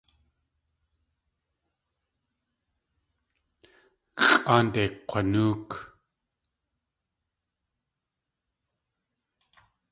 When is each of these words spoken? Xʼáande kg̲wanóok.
Xʼáande 4.27 4.83
kg̲wanóok. 5.07 5.69